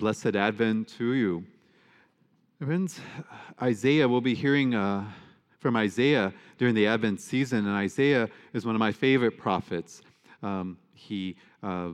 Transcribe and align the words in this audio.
blessed 0.00 0.34
Advent 0.34 0.88
to 0.88 1.12
you. 1.12 1.44
Friends, 2.64 3.00
Isaiah, 3.60 4.08
we'll 4.08 4.22
be 4.22 4.34
hearing 4.34 4.74
uh, 4.74 5.04
from 5.58 5.76
Isaiah 5.76 6.32
during 6.56 6.74
the 6.74 6.86
Advent 6.86 7.20
season, 7.20 7.66
and 7.66 7.76
Isaiah 7.76 8.26
is 8.54 8.64
one 8.64 8.74
of 8.74 8.78
my 8.78 8.92
favorite 8.92 9.36
prophets. 9.36 10.00
Um, 10.42 10.78
he 10.94 11.36
uh, 11.62 11.90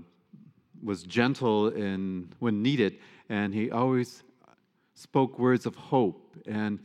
was 0.84 1.03
gentle 1.03 1.71
in, 1.71 2.32
when 2.38 2.62
needed, 2.62 3.00
and 3.29 3.53
he 3.53 3.72
always 3.72 4.23
spoke 4.95 5.41
words 5.41 5.67
of 5.67 5.75
hope. 5.75 6.37
And 6.47 6.79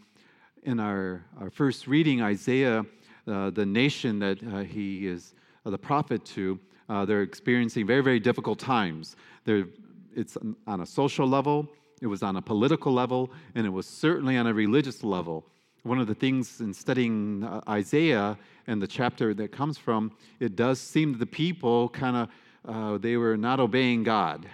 in 0.63 0.79
our, 0.79 1.23
our 1.39 1.51
first 1.51 1.85
reading, 1.85 2.23
Isaiah, 2.23 2.83
uh, 3.27 3.51
the 3.51 3.65
nation 3.67 4.17
that 4.17 4.41
uh, 4.43 4.61
he 4.61 5.05
is 5.05 5.35
uh, 5.67 5.69
the 5.69 5.77
prophet 5.77 6.25
to, 6.33 6.59
uh, 6.89 7.05
they're 7.05 7.21
experiencing 7.21 7.85
very, 7.85 8.01
very 8.01 8.19
difficult 8.19 8.57
times. 8.57 9.15
They're, 9.45 9.67
it's 10.15 10.37
on 10.67 10.81
a 10.81 10.85
social 10.85 11.27
level, 11.27 11.67
it 12.01 12.07
was 12.07 12.23
on 12.23 12.35
a 12.35 12.41
political 12.41 12.91
level, 12.91 13.31
and 13.55 13.65
it 13.65 13.69
was 13.69 13.85
certainly 13.85 14.37
on 14.37 14.47
a 14.47 14.53
religious 14.53 15.03
level. 15.03 15.45
One 15.83 15.99
of 15.99 16.07
the 16.07 16.15
things 16.15 16.61
in 16.61 16.73
studying 16.73 17.43
uh, 17.43 17.61
Isaiah 17.67 18.37
and 18.67 18.81
the 18.81 18.87
chapter 18.87 19.33
that 19.33 19.51
comes 19.51 19.77
from, 19.77 20.11
it 20.39 20.55
does 20.55 20.79
seem 20.79 21.13
that 21.13 21.19
the 21.19 21.25
people 21.25 21.89
kind 21.89 22.15
of 22.15 22.29
uh, 22.63 22.97
they 22.99 23.17
were 23.17 23.35
not 23.35 23.59
obeying 23.59 24.03
God, 24.03 24.47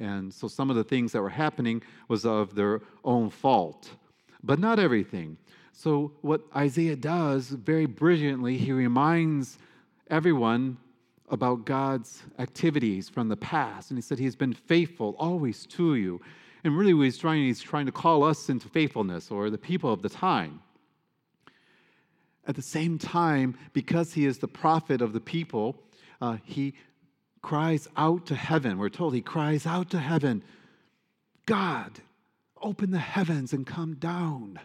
and 0.00 0.32
so 0.32 0.48
some 0.48 0.70
of 0.70 0.76
the 0.76 0.84
things 0.84 1.12
that 1.12 1.20
were 1.20 1.28
happening 1.28 1.82
was 2.08 2.24
of 2.24 2.54
their 2.54 2.80
own 3.04 3.28
fault, 3.28 3.90
but 4.42 4.58
not 4.58 4.78
everything. 4.78 5.36
So 5.72 6.12
what 6.22 6.42
Isaiah 6.56 6.96
does 6.96 7.48
very 7.48 7.86
brilliantly, 7.86 8.56
he 8.56 8.72
reminds 8.72 9.58
everyone 10.08 10.78
about 11.32 11.64
God's 11.64 12.22
activities 12.38 13.08
from 13.08 13.28
the 13.28 13.36
past. 13.36 13.90
And 13.90 13.98
he 13.98 14.02
said, 14.02 14.18
He's 14.18 14.36
been 14.36 14.52
faithful 14.52 15.16
always 15.18 15.66
to 15.66 15.96
you. 15.96 16.20
And 16.62 16.76
really, 16.76 16.94
what 16.94 17.04
he's 17.04 17.18
trying, 17.18 17.42
he's 17.42 17.60
trying 17.60 17.86
to 17.86 17.92
call 17.92 18.22
us 18.22 18.48
into 18.48 18.68
faithfulness 18.68 19.30
or 19.30 19.50
the 19.50 19.58
people 19.58 19.92
of 19.92 20.02
the 20.02 20.08
time. 20.08 20.60
At 22.46 22.54
the 22.54 22.62
same 22.62 22.98
time, 22.98 23.56
because 23.72 24.12
he 24.12 24.26
is 24.26 24.38
the 24.38 24.48
prophet 24.48 25.00
of 25.00 25.12
the 25.12 25.20
people, 25.20 25.82
uh, 26.20 26.36
he 26.44 26.74
cries 27.40 27.88
out 27.96 28.26
to 28.26 28.36
heaven. 28.36 28.78
We're 28.78 28.90
told 28.90 29.14
he 29.14 29.22
cries 29.22 29.66
out 29.66 29.90
to 29.90 29.98
heaven 29.98 30.44
God, 31.46 32.00
open 32.60 32.92
the 32.92 32.98
heavens 32.98 33.52
and 33.52 33.66
come 33.66 33.94
down. 33.94 34.60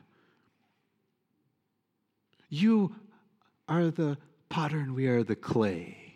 You 2.50 2.96
are 3.68 3.90
the 3.90 4.18
potter 4.50 4.78
and 4.78 4.94
we 4.94 5.08
are 5.08 5.24
the 5.24 5.36
clay 5.36 6.07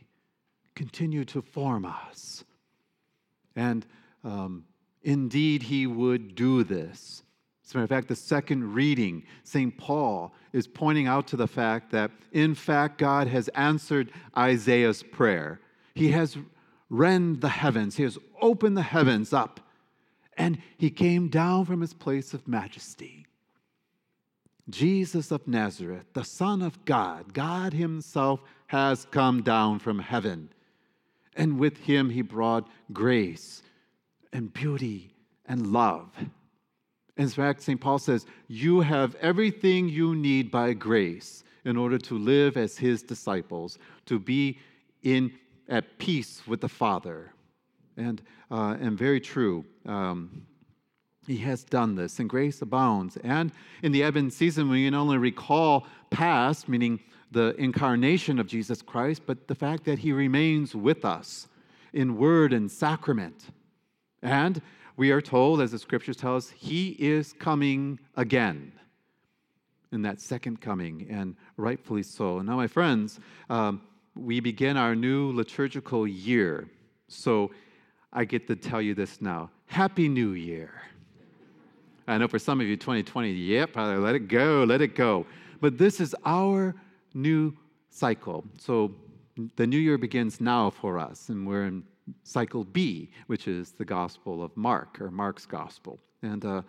continue 0.76 1.26
to 1.26 1.42
form 1.42 1.86
us. 1.86 2.44
And 3.56 3.86
um, 4.24 4.66
indeed, 5.04 5.64
he 5.64 5.88
would 5.88 6.36
do 6.36 6.64
this. 6.64 7.24
As 7.66 7.74
a 7.74 7.78
matter 7.78 7.84
of 7.84 7.90
fact, 7.90 8.08
the 8.08 8.16
second 8.16 8.74
reading, 8.74 9.24
St. 9.44 9.78
Paul 9.78 10.34
is 10.52 10.68
pointing 10.68 11.08
out 11.08 11.28
to 11.28 11.38
the 11.38 11.48
fact 11.48 11.92
that, 11.92 12.12
in 12.32 12.54
fact, 12.54 12.98
God 12.98 13.28
has 13.28 13.48
answered 13.50 14.12
Isaiah's 14.38 15.04
prayer. 15.04 15.60
He 15.96 16.12
has 16.12 16.38
rend 16.90 17.40
the 17.40 17.50
heavens, 17.50 17.96
He 17.96 18.04
has 18.04 18.18
opened 18.42 18.76
the 18.76 18.82
heavens 18.82 19.32
up, 19.32 19.62
and 20.38 20.58
He 20.78 20.90
came 20.90 21.30
down 21.30 21.66
from 21.66 21.82
His 21.82 21.94
place 21.94 22.34
of 22.34 22.48
majesty. 22.48 23.26
Jesus 24.70 25.32
of 25.32 25.48
Nazareth, 25.48 26.06
the 26.14 26.24
Son 26.24 26.62
of 26.62 26.84
God, 26.86 27.34
God 27.34 27.74
Himself 27.74 28.42
has 28.68 29.06
come 29.12 29.42
down 29.42 29.80
from 29.80 30.00
heaven 30.00 30.50
and 31.36 31.60
with 31.60 31.78
him 31.78 32.10
he 32.10 32.22
brought 32.22 32.68
grace 32.92 33.64
and 34.34 34.54
beauty 34.54 35.14
and 35.46 35.68
love. 35.68 36.10
In 37.18 37.30
fact, 37.30 37.62
St. 37.62 37.80
Paul 37.80 38.00
says, 38.00 38.26
You 38.48 38.82
have 38.82 39.16
everything 39.16 39.90
you 39.90 40.16
need 40.16 40.50
by 40.50 40.74
grace 40.74 41.44
in 41.66 41.78
order 41.78 41.98
to 41.98 42.18
live 42.18 42.58
as 42.58 42.78
his 42.78 43.04
disciples, 43.04 43.78
to 44.06 44.18
be 44.18 44.60
in 45.04 45.32
at 45.70 45.98
peace 46.00 46.42
with 46.48 46.62
the 46.62 46.70
Father. 46.70 47.32
And, 47.98 48.22
uh, 48.50 48.78
and 48.80 48.98
very 48.98 49.20
true. 49.20 49.66
Um, 49.86 50.48
he 51.28 51.38
has 51.38 51.64
done 51.64 51.96
this, 51.96 52.20
and 52.20 52.30
grace 52.30 52.62
abounds. 52.62 53.18
And 53.24 53.52
in 53.84 53.92
the 53.92 54.04
Advent 54.04 54.34
season, 54.34 54.70
we 54.70 54.86
can 54.86 54.96
only 54.96 55.18
recall 55.18 55.86
past, 56.12 56.70
meaning 56.70 57.00
the 57.32 57.56
incarnation 57.56 58.38
of 58.38 58.46
Jesus 58.46 58.82
Christ, 58.82 59.24
but 59.26 59.48
the 59.48 59.56
fact 59.56 59.86
that 59.86 60.00
he 60.00 60.12
remains 60.12 60.76
with 60.76 61.04
us 61.04 61.48
in 61.94 62.18
word 62.18 62.54
and 62.54 62.70
sacrament. 62.70 63.48
And 64.22 64.62
we 64.98 65.12
are 65.12 65.22
told, 65.22 65.62
as 65.62 65.72
the 65.72 65.80
scriptures 65.80 66.18
tell 66.18 66.36
us, 66.36 66.50
he 66.50 66.90
is 67.00 67.34
coming 67.34 67.98
again 68.16 68.72
in 69.92 70.02
that 70.04 70.22
second 70.22 70.62
coming, 70.62 71.08
and 71.10 71.36
rightfully 71.58 72.04
so. 72.04 72.40
Now, 72.40 72.56
my 72.56 72.68
friends, 72.68 73.20
um, 73.50 73.82
we 74.16 74.40
begin 74.40 74.78
our 74.78 74.96
new 74.96 75.32
liturgical 75.34 76.08
year. 76.08 76.68
So 77.08 77.52
I 78.14 78.26
get 78.26 78.48
to 78.48 78.56
tell 78.56 78.82
you 78.82 78.94
this 78.94 79.22
now 79.22 79.50
Happy 79.68 80.08
New 80.08 80.32
Year. 80.32 80.82
I 82.08 82.18
know 82.18 82.28
for 82.28 82.40
some 82.40 82.60
of 82.60 82.68
you, 82.68 82.76
2020, 82.76 83.32
yep, 83.32 83.76
let 83.76 84.16
it 84.16 84.28
go, 84.28 84.66
let 84.68 84.82
it 84.82 84.96
go. 84.96 85.26
But 85.62 85.78
this 85.78 86.02
is 86.02 86.16
our 86.26 86.76
new 87.14 87.56
cycle. 87.90 88.44
So 88.58 88.94
the 89.56 89.68
new 89.68 89.78
year 89.78 89.98
begins 89.98 90.42
now 90.42 90.72
for 90.72 91.00
us, 91.00 91.30
and 91.30 91.48
we're 91.48 91.66
in 91.66 91.84
cycle 92.24 92.64
B, 92.64 93.12
which 93.28 93.48
is 93.48 93.72
the 93.72 93.86
Gospel 93.86 94.44
of 94.44 94.56
Mark, 94.58 95.00
or 95.00 95.12
Mark's 95.12 95.46
Gospel. 95.46 96.00
And 96.24 96.44
uh, 96.44 96.62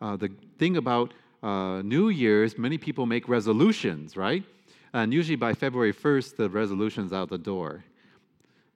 uh, 0.00 0.16
the 0.16 0.30
thing 0.58 0.76
about 0.76 1.14
uh, 1.42 1.82
New 1.82 2.08
Year's, 2.08 2.58
many 2.58 2.76
people 2.78 3.06
make 3.06 3.28
resolutions, 3.28 4.16
right? 4.16 4.44
And 4.92 5.14
usually 5.14 5.36
by 5.36 5.54
February 5.54 5.94
1st, 5.94 6.36
the 6.36 6.50
resolution's 6.50 7.12
out 7.12 7.28
the 7.28 7.38
door. 7.38 7.84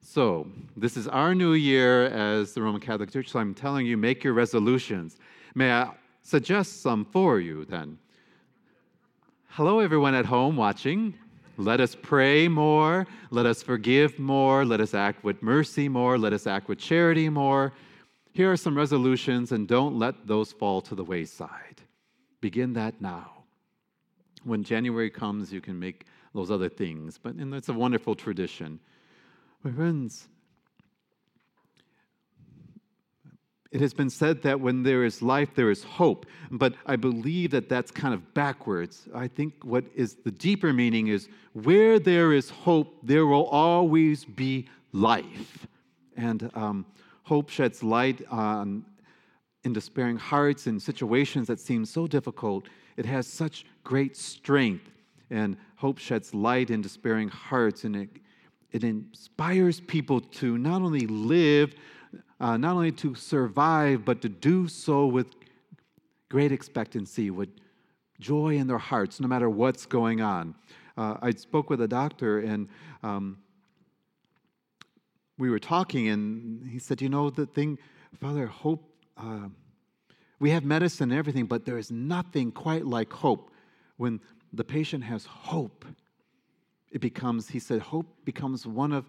So, 0.01 0.47
this 0.77 0.97
is 0.97 1.09
our 1.09 1.35
new 1.35 1.55
year 1.55 2.07
as 2.07 2.53
the 2.53 2.63
Roman 2.63 2.81
Catholic 2.81 3.11
Church, 3.11 3.31
so 3.31 3.39
I'm 3.39 3.55
telling 3.55 3.87
you, 3.87 3.97
make 3.97 4.23
your 4.23 4.35
resolutions. 4.35 5.17
May 5.55 5.73
I 5.73 5.91
suggest 6.23 6.83
some 6.83 7.05
for 7.05 7.41
you 7.41 7.65
then? 7.65 7.99
Hello, 9.57 9.79
everyone 9.79 10.17
at 10.17 10.27
home 10.27 10.57
watching. 10.57 11.15
Let 11.59 11.81
us 11.81 11.95
pray 11.95 12.49
more. 12.49 13.07
Let 13.31 13.47
us 13.47 13.63
forgive 13.63 14.19
more. 14.19 14.65
Let 14.65 14.81
us 14.81 14.95
act 14.95 15.23
with 15.23 15.45
mercy 15.45 15.89
more. 15.89 16.19
Let 16.19 16.33
us 16.33 16.49
act 16.49 16.67
with 16.67 16.81
charity 16.81 17.29
more. 17.29 17.73
Here 18.33 18.51
are 18.51 18.57
some 18.57 18.77
resolutions, 18.77 19.53
and 19.53 19.69
don't 19.69 19.97
let 19.97 20.27
those 20.27 20.51
fall 20.51 20.81
to 20.81 20.97
the 20.97 21.05
wayside. 21.05 21.83
Begin 22.41 22.73
that 22.73 23.01
now. 23.01 23.45
When 24.43 24.65
January 24.65 25.09
comes, 25.09 25.53
you 25.53 25.61
can 25.61 25.79
make 25.79 26.07
those 26.35 26.51
other 26.51 26.69
things, 26.69 27.17
but 27.17 27.37
and 27.37 27.55
it's 27.55 27.69
a 27.69 27.73
wonderful 27.73 28.17
tradition. 28.17 28.81
My 29.63 29.71
friends, 29.71 30.27
It 33.75 33.81
has 33.81 33.93
been 33.93 34.09
said 34.09 34.41
that 34.43 34.61
when 34.61 34.85
there 34.85 35.03
is 35.05 35.21
life, 35.21 35.49
there 35.57 35.69
is 35.69 35.83
hope. 35.83 36.27
But 36.53 36.75
I 36.87 36.95
believe 36.95 37.51
that 37.51 37.69
that's 37.69 37.91
kind 37.91 38.15
of 38.15 38.33
backwards. 38.33 39.09
I 39.13 39.27
think 39.27 39.53
what 39.65 39.85
is 39.97 40.15
the 40.25 40.31
deeper 40.31 40.73
meaning 40.73 41.09
is 41.09 41.29
where 41.55 41.99
there 41.99 42.33
is 42.33 42.51
hope, 42.51 42.97
there 43.03 43.27
will 43.27 43.47
always 43.47 44.25
be 44.25 44.69
life. 44.93 45.67
And 46.17 46.53
um, 46.55 46.87
hope 47.25 47.51
sheds 47.51 47.83
light 47.83 48.25
on 48.31 48.85
in 49.65 49.73
despairing 49.73 50.19
hearts 50.19 50.69
in 50.69 50.79
situations 50.79 51.49
that 51.49 51.59
seem 51.59 51.85
so 51.85 52.07
difficult. 52.07 52.69
It 52.97 53.07
has 53.07 53.27
such 53.27 53.67
great 53.83 54.17
strength. 54.17 54.89
And 55.31 55.57
hope 55.75 55.99
sheds 55.99 56.33
light 56.33 56.71
in 56.71 56.81
despairing 56.81 57.29
hearts, 57.29 57.83
and 57.83 57.97
it, 57.97 58.11
it 58.71 58.85
inspires 58.85 59.81
people 59.81 60.21
to 60.21 60.59
not 60.59 60.81
only 60.81 61.09
live, 61.09 61.75
uh, 62.41 62.57
not 62.57 62.75
only 62.75 62.93
to 62.93 63.15
survive, 63.15 64.05
but 64.05 64.21
to 64.23 64.29
do 64.29 64.69
so 64.69 65.07
with 65.07 65.29
great 66.29 66.53
expectancy, 66.53 67.31
with 67.31 67.49
joy 68.21 68.57
in 68.57 68.67
their 68.67 68.79
hearts, 68.79 69.21
no 69.21 69.29
matter 69.29 69.49
what's 69.49 69.87
going 69.87 70.21
on. 70.21 70.55
Uh, 70.97 71.17
I 71.21 71.31
spoke 71.33 71.71
with 71.71 71.81
a 71.81 71.89
doctor, 71.89 72.41
and 72.41 72.69
um, 73.03 73.39
we 75.39 75.51
were 75.51 75.59
talking, 75.59 76.09
and 76.09 76.69
he 76.69 76.79
said, 76.79 77.03
You 77.03 77.09
know, 77.09 77.31
the 77.31 77.47
thing, 77.47 77.79
Father, 78.21 78.47
hope, 78.47 78.89
uh, 79.17 79.49
we 80.39 80.51
have 80.51 80.65
medicine 80.65 81.11
and 81.11 81.19
everything, 81.19 81.47
but 81.47 81.65
there 81.65 81.79
is 81.79 81.91
nothing 81.91 82.53
quite 82.53 82.87
like 82.87 83.13
hope. 83.13 83.51
When 83.97 84.21
the 84.53 84.65
patient 84.65 85.05
has 85.05 85.25
hope, 85.25 85.85
it 86.91 87.01
becomes, 87.01 87.49
he 87.49 87.59
said, 87.59 87.81
hope 87.81 88.07
becomes 88.25 88.67
one 88.67 88.93
of 88.93 89.09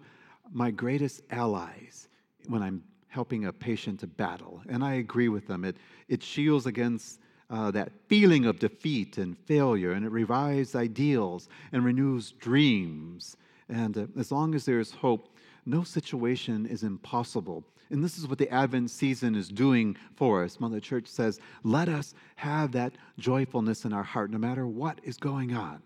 my 0.52 0.70
greatest 0.70 1.22
allies 1.30 2.08
when 2.48 2.62
I'm 2.62 2.82
helping 3.18 3.46
a 3.46 3.52
patient 3.52 4.00
to 4.00 4.06
battle. 4.06 4.54
And 4.72 4.80
I 4.90 4.94
agree 5.04 5.30
with 5.36 5.46
them. 5.50 5.64
It, 5.64 5.76
it 6.14 6.22
shields 6.22 6.66
against 6.66 7.08
uh, 7.48 7.70
that 7.78 7.90
feeling 8.08 8.44
of 8.50 8.58
defeat 8.58 9.18
and 9.22 9.30
failure, 9.52 9.92
and 9.96 10.04
it 10.04 10.12
revives 10.22 10.74
ideals 10.74 11.48
and 11.72 11.84
renews 11.90 12.24
dreams. 12.48 13.36
And 13.68 13.96
uh, 13.96 14.06
as 14.22 14.30
long 14.36 14.54
as 14.54 14.64
there's 14.64 14.92
hope, 14.92 15.22
no 15.64 15.82
situation 15.82 16.66
is 16.66 16.82
impossible. 16.82 17.64
And 17.90 18.04
this 18.04 18.18
is 18.18 18.26
what 18.28 18.38
the 18.38 18.50
Advent 18.62 18.90
season 18.90 19.34
is 19.34 19.48
doing 19.48 19.96
for 20.14 20.44
us. 20.44 20.60
Mother 20.60 20.80
Church 20.80 21.06
says, 21.06 21.40
let 21.62 21.88
us 21.88 22.14
have 22.34 22.68
that 22.72 22.92
joyfulness 23.18 23.84
in 23.86 23.92
our 23.92 24.02
heart 24.12 24.30
no 24.30 24.38
matter 24.38 24.66
what 24.66 25.00
is 25.04 25.16
going 25.16 25.54
on. 25.54 25.80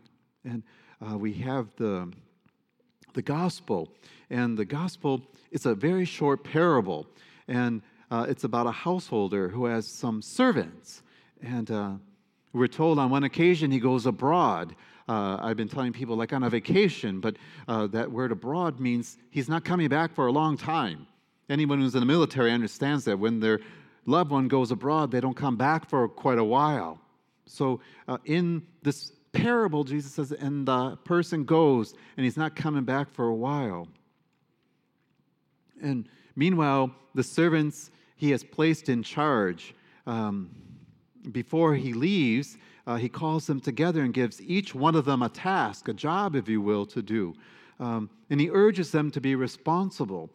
And 0.44 0.62
uh, 1.06 1.16
we 1.16 1.32
have 1.34 1.66
the, 1.76 2.10
the 3.14 3.22
gospel. 3.22 3.88
And 4.30 4.56
the 4.56 4.64
gospel 4.64 5.22
is 5.50 5.66
a 5.66 5.74
very 5.74 6.04
short 6.04 6.44
parable. 6.44 7.06
And 7.48 7.82
uh, 8.10 8.26
it's 8.28 8.44
about 8.44 8.66
a 8.66 8.72
householder 8.72 9.48
who 9.48 9.66
has 9.66 9.86
some 9.86 10.22
servants. 10.22 11.02
And 11.42 11.70
uh, 11.70 11.92
we're 12.52 12.68
told 12.68 12.98
on 12.98 13.10
one 13.10 13.24
occasion 13.24 13.70
he 13.70 13.80
goes 13.80 14.06
abroad. 14.06 14.74
Uh, 15.08 15.38
I've 15.40 15.56
been 15.56 15.68
telling 15.68 15.92
people 15.92 16.16
like 16.16 16.32
on 16.32 16.42
a 16.42 16.50
vacation, 16.50 17.20
but 17.20 17.36
uh, 17.66 17.86
that 17.88 18.10
word 18.10 18.32
abroad 18.32 18.78
means 18.78 19.18
he's 19.30 19.48
not 19.48 19.64
coming 19.64 19.88
back 19.88 20.14
for 20.14 20.26
a 20.26 20.32
long 20.32 20.56
time. 20.56 21.06
Anyone 21.48 21.80
who's 21.80 21.94
in 21.94 22.00
the 22.00 22.06
military 22.06 22.52
understands 22.52 23.04
that 23.06 23.18
when 23.18 23.40
their 23.40 23.60
loved 24.06 24.30
one 24.30 24.46
goes 24.46 24.70
abroad, 24.70 25.10
they 25.10 25.20
don't 25.20 25.36
come 25.36 25.56
back 25.56 25.88
for 25.88 26.08
quite 26.08 26.38
a 26.38 26.44
while. 26.44 27.00
So 27.46 27.80
uh, 28.06 28.18
in 28.24 28.64
this 28.82 29.12
parable, 29.32 29.84
Jesus 29.84 30.12
says, 30.12 30.32
and 30.32 30.66
the 30.66 30.96
person 31.04 31.44
goes 31.44 31.94
and 32.16 32.24
he's 32.24 32.36
not 32.36 32.56
coming 32.56 32.84
back 32.84 33.10
for 33.10 33.26
a 33.26 33.34
while. 33.34 33.88
And 35.82 36.08
meanwhile, 36.36 36.90
the 37.14 37.22
servants 37.22 37.90
he 38.16 38.30
has 38.30 38.44
placed 38.44 38.88
in 38.88 39.02
charge, 39.02 39.74
um, 40.06 40.50
before 41.32 41.74
he 41.74 41.92
leaves, 41.92 42.56
uh, 42.86 42.96
he 42.96 43.08
calls 43.08 43.46
them 43.46 43.60
together 43.60 44.02
and 44.02 44.12
gives 44.12 44.40
each 44.42 44.74
one 44.74 44.94
of 44.94 45.04
them 45.04 45.22
a 45.22 45.28
task, 45.28 45.88
a 45.88 45.92
job, 45.92 46.34
if 46.34 46.48
you 46.48 46.60
will, 46.60 46.86
to 46.86 47.02
do. 47.02 47.34
Um, 47.78 48.10
and 48.28 48.40
he 48.40 48.50
urges 48.50 48.90
them 48.90 49.10
to 49.12 49.20
be 49.20 49.34
responsible. 49.34 50.30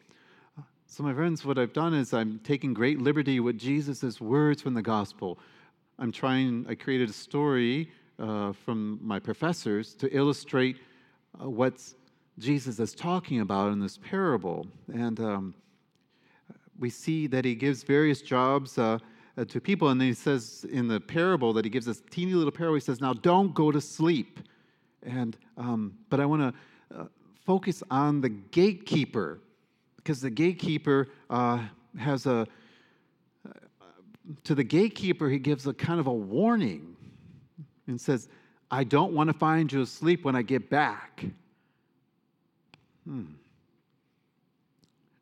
So, 0.87 1.03
my 1.03 1.13
friends, 1.13 1.43
what 1.43 1.57
I've 1.57 1.73
done 1.73 1.93
is 1.93 2.13
I'm 2.13 2.39
taking 2.39 2.73
great 2.73 2.99
liberty 2.99 3.39
with 3.39 3.57
Jesus' 3.57 4.21
words 4.21 4.61
from 4.61 4.73
the 4.73 4.81
gospel. 4.81 5.37
I'm 5.99 6.11
trying, 6.11 6.65
I 6.69 6.75
created 6.75 7.09
a 7.09 7.13
story 7.13 7.91
uh, 8.19 8.53
from 8.53 8.99
my 9.01 9.19
professors 9.19 9.93
to 9.95 10.15
illustrate 10.15 10.77
uh, 11.41 11.49
what 11.49 11.81
Jesus 12.39 12.79
is 12.79 12.93
talking 12.93 13.41
about 13.41 13.71
in 13.71 13.79
this 13.79 13.97
parable. 13.97 14.67
And 14.93 15.19
um, 15.19 15.55
we 16.79 16.89
see 16.89 17.27
that 17.27 17.45
he 17.45 17.55
gives 17.55 17.83
various 17.83 18.21
jobs 18.21 18.77
uh, 18.77 18.99
uh, 19.37 19.45
to 19.45 19.59
people, 19.59 19.89
and 19.89 19.99
then 19.99 20.07
he 20.07 20.13
says 20.13 20.65
in 20.71 20.87
the 20.87 20.99
parable 20.99 21.53
that 21.53 21.65
he 21.65 21.69
gives 21.69 21.85
this 21.85 22.01
teeny 22.09 22.33
little 22.33 22.51
parable, 22.51 22.75
he 22.75 22.81
says, 22.81 23.01
Now 23.01 23.13
don't 23.13 23.53
go 23.53 23.71
to 23.71 23.81
sleep. 23.81 24.39
And, 25.03 25.37
um, 25.57 25.97
but 26.09 26.19
I 26.19 26.25
want 26.25 26.41
to 26.41 26.97
uh, 26.97 27.05
focus 27.45 27.83
on 27.91 28.21
the 28.21 28.29
gatekeeper 28.29 29.39
because 29.97 30.21
the 30.21 30.29
gatekeeper 30.29 31.09
uh, 31.29 31.59
has 31.97 32.25
a, 32.27 32.47
to 34.43 34.55
the 34.55 34.63
gatekeeper, 34.63 35.29
he 35.29 35.39
gives 35.39 35.67
a 35.67 35.73
kind 35.73 35.99
of 35.99 36.07
a 36.07 36.13
warning 36.13 36.94
and 37.87 37.99
says, 37.99 38.27
I 38.71 38.83
don't 38.83 39.13
want 39.13 39.29
to 39.29 39.33
find 39.33 39.71
you 39.71 39.81
asleep 39.81 40.25
when 40.25 40.35
I 40.35 40.41
get 40.41 40.69
back. 40.69 41.25
Hmm. 43.05 43.25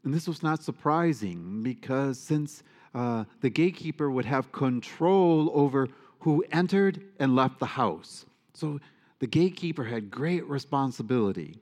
And 0.04 0.14
this 0.14 0.28
was 0.28 0.44
not 0.44 0.64
surprising 0.64 1.64
because 1.64 2.20
since 2.20 2.64
uh, 2.94 3.24
the 3.42 3.50
gatekeeper 3.50 4.12
would 4.12 4.26
have 4.26 4.52
control 4.52 5.52
over 5.54 5.88
who 6.20 6.44
entered 6.52 7.04
and 7.20 7.36
left 7.36 7.60
the 7.60 7.66
house. 7.66 8.26
So 8.54 8.80
the 9.20 9.28
gatekeeper 9.28 9.84
had 9.84 10.10
great 10.12 10.48
responsibility. 10.48 11.58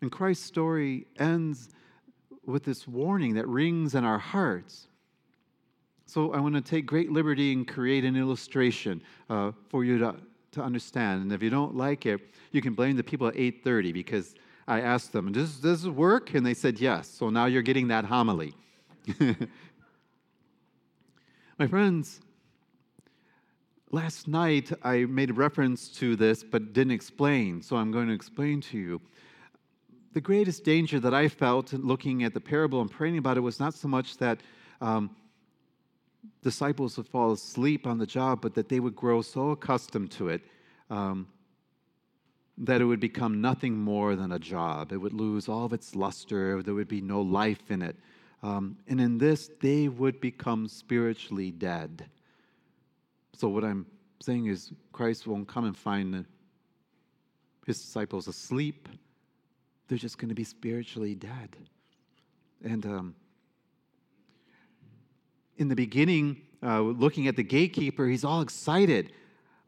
And 0.00 0.12
Christ's 0.12 0.44
story 0.44 1.06
ends 1.18 1.70
with 2.44 2.64
this 2.64 2.86
warning 2.86 3.34
that 3.34 3.48
rings 3.48 3.94
in 3.94 4.04
our 4.04 4.18
hearts. 4.18 4.88
So 6.06 6.32
I 6.32 6.38
want 6.38 6.54
to 6.54 6.60
take 6.60 6.86
great 6.86 7.10
liberty 7.10 7.52
and 7.52 7.66
create 7.66 8.04
an 8.04 8.16
illustration 8.16 9.02
uh, 9.28 9.52
for 9.68 9.84
you 9.84 9.98
to, 9.98 10.16
to 10.56 10.62
understand. 10.62 11.22
And 11.22 11.32
if 11.32 11.42
you 11.42 11.50
don't 11.50 11.76
like 11.76 12.04
it, 12.06 12.20
you 12.52 12.60
can 12.60 12.74
blame 12.74 12.96
the 12.96 13.04
people 13.04 13.26
at 13.28 13.34
8:30 13.34 13.92
because 13.92 14.34
I 14.68 14.80
asked 14.80 15.12
them, 15.12 15.32
does, 15.32 15.58
does 15.58 15.82
this 15.82 15.90
work? 15.90 16.34
And 16.34 16.44
they 16.44 16.54
said 16.54 16.80
yes. 16.80 17.08
So 17.08 17.30
now 17.30 17.46
you're 17.46 17.62
getting 17.62 17.88
that 17.88 18.04
homily. 18.04 18.54
My 21.58 21.66
friends, 21.68 22.20
last 23.92 24.26
night 24.28 24.72
I 24.82 25.04
made 25.04 25.30
a 25.30 25.34
reference 25.34 25.88
to 26.00 26.16
this 26.16 26.42
but 26.42 26.72
didn't 26.72 26.92
explain, 26.92 27.62
so 27.62 27.76
I'm 27.76 27.92
going 27.92 28.08
to 28.08 28.14
explain 28.14 28.60
to 28.62 28.76
you 28.78 29.00
the 30.12 30.20
greatest 30.20 30.64
danger 30.64 30.98
that 30.98 31.14
I 31.14 31.28
felt 31.28 31.72
looking 31.74 32.24
at 32.24 32.34
the 32.34 32.40
parable 32.40 32.80
and 32.80 32.90
praying 32.90 33.18
about 33.18 33.36
it 33.36 33.40
was 33.40 33.60
not 33.60 33.74
so 33.74 33.86
much 33.86 34.16
that 34.16 34.40
um, 34.80 35.14
disciples 36.42 36.96
would 36.96 37.08
fall 37.08 37.32
asleep 37.32 37.86
on 37.86 37.98
the 37.98 38.06
job, 38.06 38.40
but 38.40 38.54
that 38.54 38.68
they 38.68 38.80
would 38.80 38.96
grow 38.96 39.22
so 39.22 39.50
accustomed 39.50 40.10
to 40.12 40.28
it 40.28 40.42
um, 40.90 41.26
that 42.58 42.80
it 42.80 42.84
would 42.84 43.00
become 43.00 43.40
nothing 43.40 43.76
more 43.76 44.16
than 44.16 44.32
a 44.32 44.38
job. 44.38 44.92
It 44.92 44.96
would 44.96 45.12
lose 45.12 45.48
all 45.48 45.64
of 45.64 45.72
its 45.72 45.94
luster, 45.94 46.62
there 46.62 46.74
would 46.74 46.88
be 46.88 47.00
no 47.00 47.20
life 47.20 47.70
in 47.70 47.82
it. 47.82 47.96
Um, 48.42 48.76
and 48.88 49.00
in 49.00 49.18
this, 49.18 49.50
they 49.60 49.88
would 49.88 50.20
become 50.20 50.68
spiritually 50.68 51.50
dead. 51.50 52.06
So, 53.32 53.48
what 53.48 53.64
I'm 53.64 53.86
saying 54.20 54.46
is, 54.46 54.72
Christ 54.92 55.26
won't 55.26 55.48
come 55.48 55.64
and 55.64 55.76
find 55.76 56.24
his 57.66 57.80
disciples 57.80 58.28
asleep 58.28 58.88
they're 59.88 59.98
just 59.98 60.18
going 60.18 60.28
to 60.28 60.34
be 60.34 60.44
spiritually 60.44 61.14
dead. 61.14 61.56
And 62.64 62.84
um, 62.86 63.14
in 65.58 65.68
the 65.68 65.74
beginning, 65.74 66.42
uh, 66.62 66.80
looking 66.80 67.28
at 67.28 67.36
the 67.36 67.42
gatekeeper, 67.42 68.06
he's 68.06 68.24
all 68.24 68.40
excited. 68.40 69.12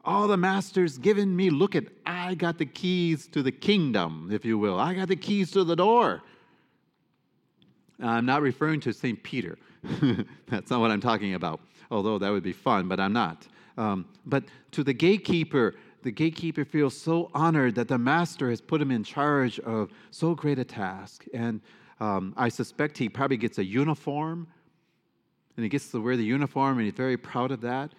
All 0.05 0.27
the 0.27 0.37
master's 0.37 0.97
given 0.97 1.35
me, 1.35 1.49
look 1.49 1.75
at, 1.75 1.85
I 2.05 2.35
got 2.35 2.57
the 2.57 2.65
keys 2.65 3.27
to 3.27 3.43
the 3.43 3.51
kingdom, 3.51 4.29
if 4.31 4.45
you 4.45 4.57
will. 4.57 4.79
I 4.79 4.93
got 4.93 5.07
the 5.07 5.15
keys 5.15 5.51
to 5.51 5.63
the 5.63 5.75
door. 5.75 6.21
I'm 8.01 8.25
not 8.25 8.41
referring 8.41 8.79
to 8.81 8.93
St. 8.93 9.21
Peter. 9.23 9.57
That's 10.47 10.69
not 10.69 10.79
what 10.79 10.91
I'm 10.91 11.01
talking 11.01 11.33
about, 11.33 11.59
although 11.91 12.17
that 12.17 12.29
would 12.29 12.43
be 12.43 12.53
fun, 12.53 12.87
but 12.87 12.99
I'm 12.99 13.13
not. 13.13 13.47
Um, 13.77 14.05
but 14.25 14.43
to 14.71 14.83
the 14.83 14.93
gatekeeper, 14.93 15.75
the 16.03 16.11
gatekeeper 16.11 16.63
feels 16.63 16.95
so 16.95 17.29
honored 17.33 17.75
that 17.75 17.87
the 17.87 17.97
master 17.97 18.49
has 18.49 18.61
put 18.61 18.81
him 18.81 18.91
in 18.91 19.03
charge 19.03 19.59
of 19.59 19.89
so 20.11 20.33
great 20.33 20.59
a 20.59 20.63
task. 20.63 21.25
And 21.33 21.61
um, 21.99 22.33
I 22.37 22.49
suspect 22.49 22.97
he 22.97 23.09
probably 23.09 23.37
gets 23.37 23.57
a 23.57 23.63
uniform, 23.63 24.47
and 25.59 25.63
he 25.65 25.67
gets 25.67 25.91
to 25.91 25.99
wear 25.99 26.15
the 26.15 26.23
uniform, 26.23 26.77
and 26.77 26.85
he's 26.85 26.95
very 26.95 27.17
proud 27.17 27.51
of 27.51 27.59
that. 27.59 27.91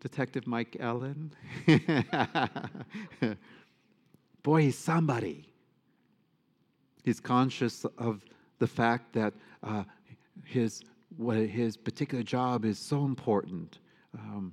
Detective 0.00 0.46
Mike 0.46 0.76
Allen. 0.78 1.32
Boy, 4.42 4.60
he's 4.60 4.76
somebody. 4.76 5.48
He's 7.04 7.18
conscious 7.18 7.86
of 7.96 8.26
the 8.58 8.66
fact 8.66 9.14
that 9.14 9.32
uh, 9.62 9.84
his, 10.44 10.82
what 11.16 11.38
his 11.38 11.78
particular 11.78 12.22
job 12.22 12.66
is 12.66 12.78
so 12.78 13.06
important. 13.06 13.78
Um, 14.12 14.52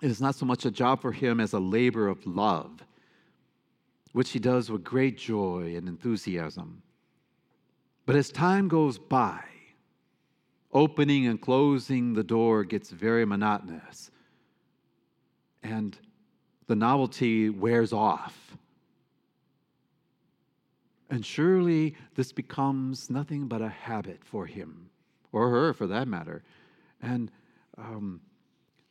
it 0.00 0.10
is 0.10 0.22
not 0.22 0.34
so 0.34 0.46
much 0.46 0.64
a 0.64 0.70
job 0.70 1.02
for 1.02 1.12
him 1.12 1.40
as 1.40 1.52
a 1.52 1.60
labor 1.60 2.08
of 2.08 2.26
love, 2.26 2.82
which 4.12 4.30
he 4.30 4.38
does 4.38 4.70
with 4.70 4.82
great 4.82 5.18
joy 5.18 5.74
and 5.76 5.90
enthusiasm. 5.90 6.80
But 8.06 8.16
as 8.16 8.30
time 8.30 8.66
goes 8.66 8.98
by, 8.98 9.44
opening 10.72 11.26
and 11.26 11.40
closing 11.40 12.14
the 12.14 12.22
door 12.22 12.64
gets 12.64 12.90
very 12.90 13.24
monotonous, 13.24 14.10
and 15.62 15.98
the 16.66 16.76
novelty 16.76 17.50
wears 17.50 17.92
off. 17.92 18.56
And 21.10 21.24
surely 21.24 21.96
this 22.14 22.32
becomes 22.32 23.08
nothing 23.08 23.48
but 23.48 23.62
a 23.62 23.68
habit 23.68 24.22
for 24.22 24.46
him, 24.46 24.90
or 25.32 25.48
her 25.50 25.72
for 25.72 25.86
that 25.86 26.06
matter. 26.06 26.42
And 27.00 27.30
um, 27.78 28.20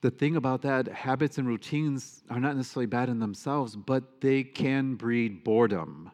the 0.02 0.12
thing 0.12 0.36
about 0.36 0.62
that, 0.64 0.88
habits 0.88 1.38
and 1.38 1.48
routines 1.48 2.24
are 2.30 2.40
not 2.40 2.56
necessarily 2.56 2.88
bad 2.88 3.10
in 3.10 3.20
themselves, 3.20 3.76
but 3.76 4.22
they 4.22 4.44
can 4.44 4.96
breed 4.96 5.44
boredom. 5.44 6.12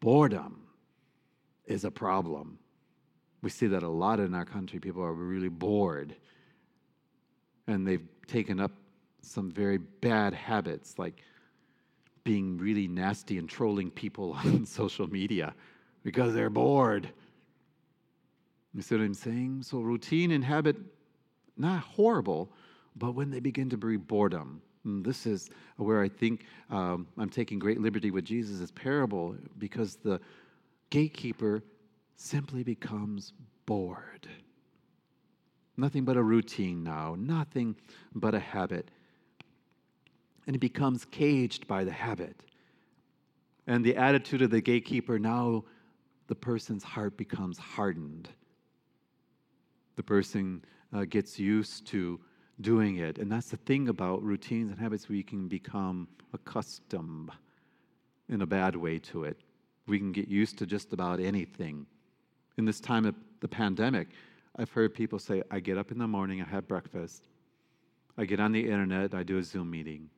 Boredom 0.00 0.62
is 1.66 1.84
a 1.84 1.90
problem. 1.90 2.58
We 3.42 3.50
see 3.50 3.66
that 3.68 3.82
a 3.82 3.88
lot 3.88 4.20
in 4.20 4.34
our 4.34 4.44
country. 4.44 4.78
People 4.78 5.02
are 5.02 5.12
really 5.12 5.48
bored. 5.48 6.14
And 7.66 7.86
they've 7.86 8.06
taken 8.26 8.60
up 8.60 8.72
some 9.22 9.50
very 9.50 9.78
bad 9.78 10.34
habits, 10.34 10.98
like 10.98 11.22
being 12.24 12.58
really 12.58 12.88
nasty 12.88 13.38
and 13.38 13.48
trolling 13.48 13.90
people 13.90 14.32
on 14.44 14.66
social 14.66 15.06
media 15.06 15.54
because 16.02 16.34
they're 16.34 16.50
bored. 16.50 17.08
You 18.74 18.82
see 18.82 18.96
what 18.96 19.04
I'm 19.04 19.14
saying? 19.14 19.62
So, 19.64 19.80
routine 19.80 20.30
and 20.30 20.44
habit 20.44 20.76
not 21.56 21.82
horrible, 21.82 22.50
but 22.96 23.12
when 23.12 23.30
they 23.30 23.40
begin 23.40 23.68
to 23.70 23.76
breed 23.76 24.06
boredom. 24.06 24.62
This 24.84 25.26
is 25.26 25.50
where 25.76 26.02
I 26.02 26.08
think 26.08 26.46
um, 26.70 27.06
I'm 27.18 27.28
taking 27.28 27.58
great 27.58 27.80
liberty 27.80 28.10
with 28.10 28.24
Jesus' 28.24 28.70
parable 28.70 29.36
because 29.58 29.96
the 29.96 30.20
gatekeeper 30.88 31.62
simply 32.20 32.62
becomes 32.62 33.32
bored. 33.64 34.28
Nothing 35.76 36.04
but 36.04 36.18
a 36.18 36.22
routine 36.22 36.84
now, 36.84 37.16
nothing 37.18 37.74
but 38.14 38.34
a 38.34 38.38
habit. 38.38 38.90
And 40.46 40.54
it 40.54 40.58
becomes 40.58 41.06
caged 41.06 41.66
by 41.66 41.84
the 41.84 41.92
habit. 41.92 42.36
And 43.66 43.84
the 43.84 43.96
attitude 43.96 44.42
of 44.42 44.50
the 44.50 44.60
gatekeeper 44.60 45.18
now, 45.18 45.64
the 46.26 46.34
person's 46.34 46.84
heart 46.84 47.16
becomes 47.16 47.56
hardened. 47.56 48.28
The 49.96 50.02
person 50.02 50.62
uh, 50.92 51.04
gets 51.04 51.38
used 51.38 51.86
to 51.88 52.20
doing 52.60 52.96
it. 52.96 53.18
And 53.18 53.32
that's 53.32 53.48
the 53.48 53.56
thing 53.56 53.88
about 53.88 54.22
routines 54.22 54.70
and 54.70 54.78
habits, 54.78 55.08
we 55.08 55.22
can 55.22 55.48
become 55.48 56.06
accustomed 56.34 57.30
in 58.28 58.42
a 58.42 58.46
bad 58.46 58.76
way 58.76 58.98
to 58.98 59.24
it. 59.24 59.38
We 59.86 59.98
can 59.98 60.12
get 60.12 60.28
used 60.28 60.58
to 60.58 60.66
just 60.66 60.92
about 60.92 61.18
anything. 61.20 61.86
In 62.60 62.66
this 62.66 62.78
time 62.78 63.06
of 63.06 63.14
the 63.40 63.48
pandemic, 63.48 64.08
I've 64.56 64.70
heard 64.70 64.92
people 64.92 65.18
say, 65.18 65.42
I 65.50 65.60
get 65.60 65.78
up 65.78 65.92
in 65.92 65.96
the 65.96 66.06
morning, 66.06 66.42
I 66.42 66.44
have 66.44 66.68
breakfast, 66.68 67.26
I 68.18 68.26
get 68.26 68.38
on 68.38 68.52
the 68.52 68.60
internet, 68.60 69.14
I 69.14 69.22
do 69.22 69.38
a 69.38 69.42
Zoom 69.42 69.70
meeting. 69.70 70.10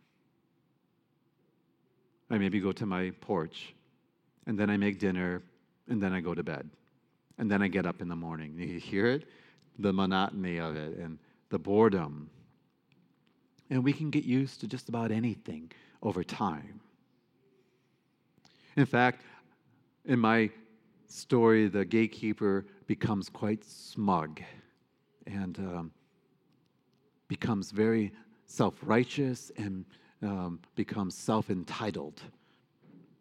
I 2.30 2.38
maybe 2.38 2.58
go 2.58 2.72
to 2.72 2.84
my 2.84 3.12
porch, 3.20 3.76
and 4.48 4.58
then 4.58 4.70
I 4.70 4.76
make 4.76 4.98
dinner, 4.98 5.40
and 5.88 6.02
then 6.02 6.12
I 6.12 6.20
go 6.20 6.34
to 6.34 6.42
bed. 6.42 6.68
And 7.38 7.48
then 7.48 7.62
I 7.62 7.68
get 7.68 7.86
up 7.86 8.02
in 8.02 8.08
the 8.08 8.16
morning. 8.16 8.56
You 8.58 8.80
hear 8.80 9.06
it? 9.06 9.28
The 9.78 9.92
monotony 9.92 10.58
of 10.58 10.74
it 10.74 10.96
and 10.96 11.20
the 11.50 11.60
boredom. 11.60 12.28
And 13.70 13.84
we 13.84 13.92
can 13.92 14.10
get 14.10 14.24
used 14.24 14.58
to 14.62 14.66
just 14.66 14.88
about 14.88 15.12
anything 15.12 15.70
over 16.02 16.24
time. 16.24 16.80
In 18.74 18.84
fact, 18.84 19.22
in 20.04 20.18
my 20.18 20.50
story, 21.12 21.68
the 21.68 21.84
gatekeeper 21.84 22.66
becomes 22.86 23.28
quite 23.28 23.64
smug 23.64 24.40
and 25.26 25.58
um, 25.58 25.92
becomes 27.28 27.70
very 27.70 28.12
self 28.46 28.74
righteous 28.82 29.52
and 29.56 29.84
um, 30.22 30.60
becomes 30.74 31.14
self 31.14 31.50
entitled. 31.50 32.20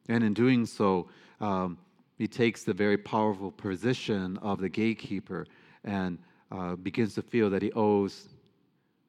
And 0.10 0.24
in 0.24 0.33
doing 0.33 0.65
so, 0.65 1.07
um, 1.39 1.77
he 2.17 2.27
takes 2.27 2.63
the 2.63 2.74
very 2.74 2.98
powerful 2.98 3.51
position 3.51 4.38
of 4.38 4.60
the 4.60 4.69
gatekeeper 4.69 5.45
and 5.83 6.17
uh, 6.51 6.75
begins 6.75 7.15
to 7.15 7.21
feel 7.21 7.50
that 7.50 7.62
he 7.62 7.71
owes 7.74 8.29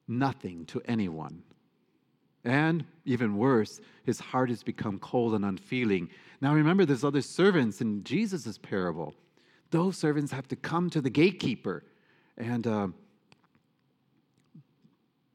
nothing 0.07 0.65
to 0.65 0.81
anyone. 0.85 1.43
And 2.43 2.85
even 3.05 3.37
worse, 3.37 3.79
his 4.03 4.19
heart 4.19 4.49
has 4.49 4.63
become 4.63 4.99
cold 4.99 5.33
and 5.33 5.45
unfeeling. 5.45 6.09
Now 6.41 6.53
remember, 6.53 6.85
there's 6.85 7.03
other 7.03 7.21
servants 7.21 7.79
in 7.81 8.03
Jesus' 8.03 8.57
parable. 8.57 9.15
Those 9.71 9.97
servants 9.97 10.31
have 10.31 10.47
to 10.49 10.55
come 10.55 10.89
to 10.89 11.01
the 11.01 11.09
gatekeeper. 11.09 11.83
And 12.37 12.67
uh, 12.67 12.87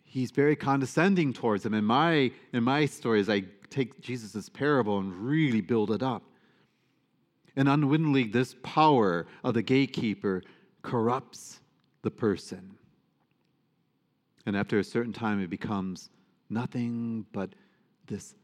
he's 0.05 0.31
very 0.31 0.55
condescending 0.55 1.33
towards 1.33 1.62
them. 1.62 1.75
In 1.75 1.85
my, 1.85 2.31
in 2.53 2.62
my 2.62 2.85
stories, 2.87 3.29
I 3.29 3.45
take 3.71 4.00
Jesus' 4.00 4.49
parable 4.49 4.99
and 4.99 5.15
really 5.15 5.61
build 5.61 5.91
it 5.91 6.03
up. 6.03 6.23
And 7.57 7.69
unwittingly, 7.69 8.25
this 8.25 8.55
power 8.62 9.27
of 9.43 9.55
the 9.55 9.62
gatekeeper 9.62 10.43
corrupts 10.83 11.61
the 12.03 12.11
person. 12.11 12.75
And 14.47 14.57
after 14.57 14.79
a 14.79 14.85
certain 14.85 15.12
time, 15.12 15.41
it 15.43 15.50
becomes 15.50 16.11
nothing 16.50 17.26
but 17.33 17.50
this 18.07 18.35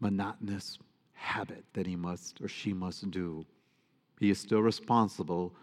monotonous 0.00 0.78
habit 1.12 1.64
that 1.72 1.86
he 1.86 1.96
must 1.96 2.40
or 2.40 2.48
she 2.48 2.72
must 2.72 3.10
do. 3.10 3.44
He 4.20 4.30
is 4.30 4.38
still 4.38 4.62
responsible, 4.62 5.54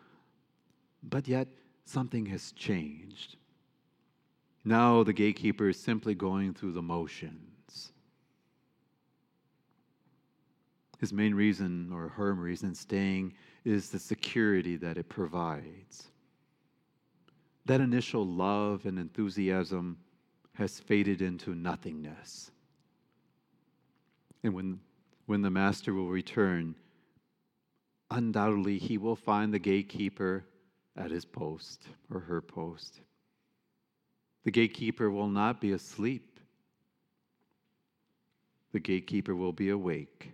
but 1.01 1.27
yet 1.27 1.47
something 1.85 2.25
has 2.27 2.51
changed. 2.51 3.37
Now 4.65 5.03
the 5.03 5.13
gatekeeper 5.13 5.69
is 5.69 5.79
simply 5.79 6.15
going 6.15 6.53
through 6.53 6.73
the 6.73 6.81
motions. 6.81 7.91
His 10.99 11.11
main 11.11 11.35
reason, 11.35 11.91
or 11.91 12.07
her 12.07 12.33
reason, 12.33 12.73
staying 12.73 13.33
is 13.65 13.89
the 13.89 13.99
security 13.99 14.77
that 14.77 14.97
it 14.97 15.09
provides. 15.09 16.07
That 17.65 17.81
initial 17.81 18.25
love 18.25 18.85
and 18.85 18.97
enthusiasm 18.97 19.97
has 20.55 20.79
faded 20.79 21.21
into 21.21 21.55
nothingness. 21.55 22.51
And 24.43 24.53
when, 24.53 24.79
when 25.25 25.41
the 25.41 25.49
master 25.49 25.93
will 25.93 26.09
return, 26.09 26.75
undoubtedly 28.11 28.77
he 28.77 28.97
will 28.97 29.15
find 29.15 29.53
the 29.53 29.59
gatekeeper 29.59 30.45
at 30.95 31.11
his 31.11 31.25
post 31.25 31.87
or 32.11 32.19
her 32.19 32.41
post. 32.41 32.99
The 34.43 34.51
gatekeeper 34.51 35.09
will 35.09 35.29
not 35.29 35.59
be 35.59 35.71
asleep, 35.71 36.39
the 38.73 38.79
gatekeeper 38.79 39.35
will 39.35 39.53
be 39.53 39.69
awake, 39.69 40.33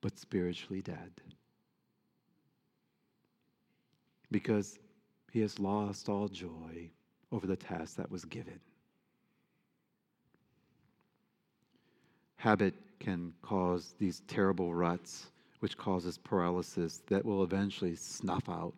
but 0.00 0.18
spiritually 0.18 0.82
dead. 0.82 1.10
Because 4.30 4.78
he 5.32 5.40
has 5.40 5.58
lost 5.58 6.08
all 6.08 6.28
joy 6.28 6.90
over 7.32 7.46
the 7.46 7.56
task 7.56 7.96
that 7.96 8.10
was 8.10 8.24
given. 8.24 8.60
Habit 12.36 12.74
can 13.00 13.32
cause 13.42 13.94
these 13.98 14.22
terrible 14.28 14.74
ruts, 14.74 15.26
which 15.60 15.76
causes 15.76 16.18
paralysis 16.18 17.02
that 17.08 17.24
will 17.24 17.42
eventually 17.42 17.96
snuff 17.96 18.48
out 18.48 18.74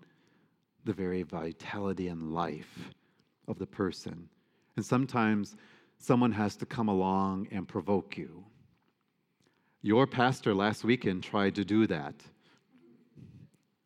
the 0.85 0.93
very 0.93 1.23
vitality 1.23 2.09
and 2.09 2.33
life 2.33 2.91
of 3.49 3.59
the 3.59 3.67
person. 3.67 4.29
And 4.77 4.85
sometimes 4.85 5.57
someone 5.99 6.33
has 6.33 6.57
to 6.57 6.67
come 6.67 6.89
along 6.89 7.49
and 7.51 7.69
provoke 7.69 8.17
you. 8.17 8.45
Your 9.83 10.07
pastor 10.07 10.55
last 10.55 10.85
weekend 10.85 11.23
tried 11.23 11.55
to 11.55 11.65
do 11.65 11.87
that. 11.87 12.15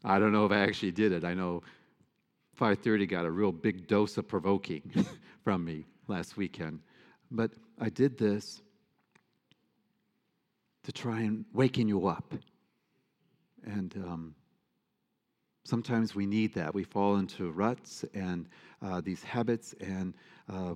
I 0.05 0.19
don't 0.19 0.33
know 0.33 0.45
if 0.47 0.53
I 0.53 0.59
actually 0.59 0.93
did 0.93 1.13
it. 1.13 1.25
I 1.25 1.35
know 1.35 1.63
5:30 2.59 3.07
got 3.09 3.25
a 3.25 3.31
real 3.31 3.53
big 3.53 3.87
dose 3.87 4.17
of 4.17 4.29
provoking 4.29 4.83
from 5.45 5.65
me 5.65 5.87
last 6.09 6.37
weekend. 6.37 6.81
But 7.31 7.53
I 7.79 7.89
did 7.89 8.17
this 8.17 8.63
to 10.85 10.93
try 10.93 11.23
and 11.23 11.45
waken 11.53 11.89
you 11.89 12.07
up. 12.07 12.35
And 13.65 13.95
um, 13.97 14.35
sometimes 15.65 16.15
we 16.15 16.27
need 16.27 16.55
that. 16.55 16.75
We 16.75 16.85
fall 16.85 17.17
into 17.17 17.51
ruts 17.51 18.05
and 18.15 18.47
uh, 18.83 19.01
these 19.01 19.23
habits, 19.23 19.75
and 19.81 20.15
uh, 20.53 20.75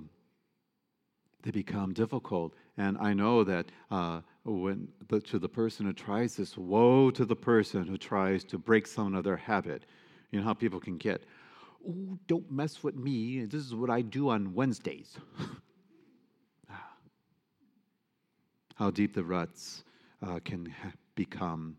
they 1.43 1.51
become 1.51 1.93
difficult. 1.93 2.55
And 2.77 2.97
I 2.97 3.13
know 3.13 3.43
that 3.43 3.67
uh, 3.91 4.21
when 4.43 4.87
the, 5.07 5.19
to 5.21 5.39
the 5.39 5.49
person 5.49 5.85
who 5.85 5.93
tries 5.93 6.35
this, 6.35 6.57
woe 6.57 7.11
to 7.11 7.25
the 7.25 7.35
person 7.35 7.85
who 7.85 7.97
tries 7.97 8.43
to 8.45 8.57
break 8.57 8.87
some 8.87 9.15
other 9.15 9.37
habit. 9.37 9.85
You 10.31 10.39
know 10.39 10.45
how 10.45 10.53
people 10.53 10.79
can 10.79 10.97
get. 10.97 11.23
Oh, 11.87 12.17
don't 12.27 12.51
mess 12.51 12.83
with 12.83 12.95
me. 12.95 13.45
This 13.45 13.61
is 13.65 13.73
what 13.73 13.89
I 13.89 14.01
do 14.01 14.29
on 14.29 14.53
Wednesdays. 14.53 15.17
How 18.75 18.91
deep 18.91 19.13
the 19.13 19.23
ruts 19.23 19.83
uh, 20.25 20.39
can 20.43 20.73
become. 21.15 21.75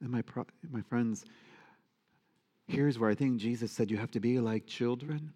And 0.00 0.10
my, 0.10 0.22
pro- 0.22 0.46
my 0.70 0.82
friends, 0.82 1.24
here's 2.68 2.98
where 2.98 3.10
I 3.10 3.14
think 3.14 3.38
Jesus 3.38 3.72
said 3.72 3.90
you 3.90 3.96
have 3.96 4.10
to 4.12 4.20
be 4.20 4.38
like 4.40 4.66
children. 4.66 5.32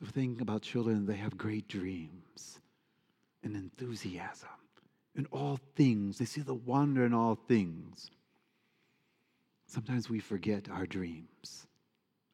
The 0.00 0.10
thing 0.10 0.38
about 0.40 0.62
children, 0.62 1.06
they 1.06 1.16
have 1.16 1.36
great 1.36 1.68
dreams 1.68 2.60
and 3.42 3.54
enthusiasm 3.54 4.48
in 5.14 5.26
all 5.26 5.58
things. 5.76 6.18
They 6.18 6.24
see 6.24 6.40
the 6.40 6.54
wonder 6.54 7.04
in 7.04 7.12
all 7.12 7.34
things. 7.34 8.10
Sometimes 9.66 10.08
we 10.08 10.20
forget 10.20 10.68
our 10.70 10.86
dreams 10.86 11.66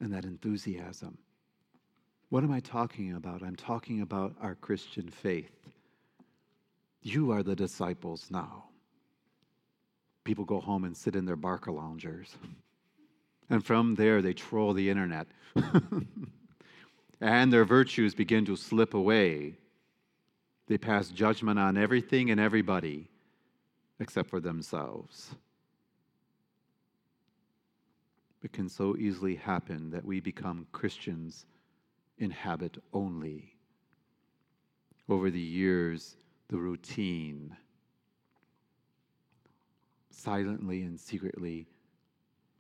and 0.01 0.13
that 0.13 0.25
enthusiasm. 0.25 1.19
What 2.29 2.45
am 2.45 2.53
I 2.53 2.61
talking 2.61 3.15
about? 3.15 3.43
I'm 3.43 3.57
talking 3.57 4.01
about 4.01 4.35
our 4.41 4.55
Christian 4.57 5.09
faith. 5.09 5.53
You 7.03 7.31
are 7.31 7.43
the 7.43 7.55
disciples 7.55 8.27
now. 8.31 8.65
People 10.25 10.45
go 10.45 10.61
home 10.61 10.85
and 10.85 10.97
sit 10.97 11.15
in 11.15 11.25
their 11.25 11.37
Barcaloungers. 11.37 12.31
And 13.49 13.65
from 13.65 13.95
there, 13.95 14.23
they 14.23 14.33
troll 14.33 14.73
the 14.73 14.91
internet. 14.91 15.29
and 17.21 17.53
their 17.53 17.65
virtues 17.65 18.13
begin 18.13 18.45
to 18.47 18.57
slip 18.57 18.93
away. 18.93 19.55
They 20.67 20.79
pass 20.79 21.09
judgment 21.09 21.61
on 21.61 21.77
everything 21.77 22.31
and 22.31 22.41
everybody 22.41 23.09
except 24.01 24.29
for 24.29 24.41
themselves. 24.41 25.35
It 28.47 28.53
can 28.53 28.69
so 28.69 28.97
easily 28.97 29.35
happen 29.35 29.91
that 29.91 30.05
we 30.05 30.21
become 30.21 30.69
Christians 30.71 31.47
in 32.17 32.31
habit 32.31 32.81
only. 32.93 33.57
Over 35.09 35.33
the 35.33 35.41
years, 35.41 36.17
the 36.47 36.57
routine 36.57 37.57
silently 40.11 40.83
and 40.83 41.01
secretly 41.01 41.67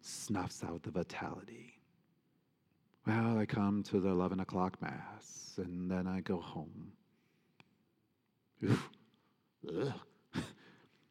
snuffs 0.01 0.65
out 0.65 0.83
the 0.83 0.91
vitality. 0.91 1.79
Well, 3.07 3.39
I 3.39 3.47
come 3.47 3.85
to 3.85 4.01
the 4.01 4.09
11 4.09 4.41
o'clock 4.41 4.83
Mass 4.83 5.53
and 5.57 5.89
then 5.89 6.09
I 6.09 6.19
go 6.21 6.41
home. 6.41 6.91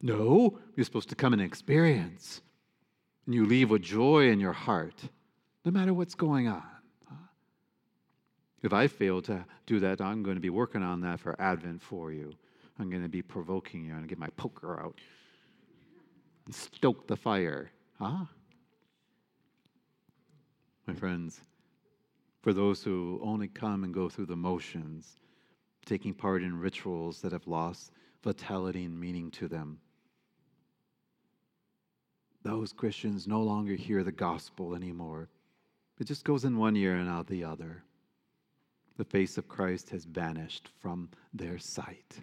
no, 0.01 0.59
you're 0.75 0.83
supposed 0.83 1.07
to 1.07 1.15
come 1.15 1.31
and 1.31 1.41
experience. 1.41 2.41
And 3.25 3.33
you 3.33 3.45
leave 3.45 3.69
with 3.69 3.81
joy 3.81 4.29
in 4.29 4.39
your 4.39 4.53
heart, 4.53 5.09
no 5.63 5.71
matter 5.71 5.93
what's 5.93 6.15
going 6.15 6.47
on. 6.47 6.63
If 8.61 8.73
I 8.73 8.87
fail 8.87 9.21
to 9.23 9.45
do 9.67 9.79
that, 9.81 10.01
I'm 10.01 10.23
going 10.23 10.37
to 10.37 10.41
be 10.41 10.49
working 10.49 10.81
on 10.81 11.01
that 11.01 11.19
for 11.19 11.39
Advent 11.39 11.81
for 11.81 12.11
you. 12.11 12.33
I'm 12.79 12.89
going 12.89 13.03
to 13.03 13.09
be 13.09 13.21
provoking 13.21 13.85
you. 13.85 13.91
I'm 13.91 13.97
going 13.97 14.07
to 14.07 14.09
get 14.09 14.17
my 14.17 14.29
poker 14.37 14.79
out 14.79 14.99
and 16.45 16.53
stoke 16.53 17.07
the 17.07 17.15
fire. 17.15 17.69
Huh? 17.99 18.25
My 20.87 20.93
friends, 20.93 21.41
for 22.41 22.53
those 22.53 22.83
who 22.83 23.19
only 23.23 23.47
come 23.47 23.83
and 23.83 23.93
go 23.93 24.09
through 24.09 24.27
the 24.27 24.35
motions, 24.35 25.15
taking 25.85 26.13
part 26.13 26.43
in 26.43 26.59
rituals 26.59 27.21
that 27.21 27.31
have 27.31 27.47
lost 27.47 27.91
vitality 28.23 28.83
and 28.83 28.99
meaning 28.99 29.31
to 29.31 29.47
them, 29.47 29.79
those 32.45 32.71
Christians 32.71 33.27
no 33.27 33.41
longer 33.41 33.73
hear 33.73 34.03
the 34.03 34.11
gospel 34.11 34.75
anymore. 34.75 35.27
It 35.99 36.05
just 36.05 36.23
goes 36.23 36.45
in 36.45 36.57
one 36.57 36.77
ear 36.77 36.95
and 36.95 37.09
out 37.09 37.25
the 37.25 37.43
other. 37.43 37.83
The 38.97 39.03
face 39.03 39.39
of 39.39 39.47
Christ 39.47 39.89
has 39.89 40.05
vanished 40.05 40.69
from 40.79 41.09
their 41.33 41.57
sight. 41.57 42.19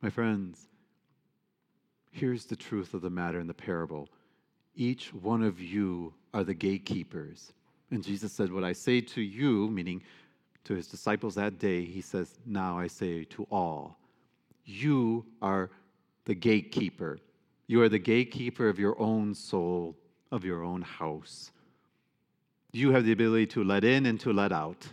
My 0.00 0.10
friends, 0.10 0.68
here's 2.12 2.44
the 2.44 2.56
truth 2.56 2.94
of 2.94 3.02
the 3.02 3.10
matter 3.10 3.40
in 3.40 3.48
the 3.48 3.54
parable 3.54 4.08
each 4.74 5.12
one 5.12 5.42
of 5.42 5.60
you 5.60 6.14
are 6.32 6.44
the 6.44 6.54
gatekeepers. 6.54 7.52
And 7.90 8.02
Jesus 8.02 8.32
said, 8.32 8.50
What 8.50 8.64
I 8.64 8.72
say 8.72 9.02
to 9.02 9.20
you, 9.20 9.68
meaning 9.68 10.02
to 10.64 10.74
his 10.74 10.86
disciples 10.86 11.34
that 11.34 11.58
day, 11.58 11.84
he 11.84 12.00
says, 12.00 12.38
Now 12.46 12.78
I 12.78 12.86
say 12.86 13.24
to 13.24 13.46
all, 13.50 13.98
you 14.64 15.26
are 15.42 15.68
the 16.24 16.34
gatekeeper. 16.34 17.18
You 17.72 17.80
are 17.80 17.88
the 17.88 17.98
gatekeeper 17.98 18.68
of 18.68 18.78
your 18.78 19.00
own 19.00 19.34
soul, 19.34 19.96
of 20.30 20.44
your 20.44 20.62
own 20.62 20.82
house. 20.82 21.52
You 22.70 22.92
have 22.92 23.06
the 23.06 23.12
ability 23.12 23.46
to 23.46 23.64
let 23.64 23.82
in 23.82 24.04
and 24.04 24.20
to 24.20 24.30
let 24.30 24.52
out. 24.52 24.86